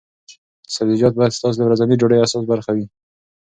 سبزیجات 0.75 1.13
باید 1.17 1.37
ستاسو 1.37 1.57
د 1.59 1.61
ورځنۍ 1.67 1.95
ډوډۍ 1.99 2.17
اساسي 2.19 2.47
برخه 2.51 2.71
وي. 2.75 2.85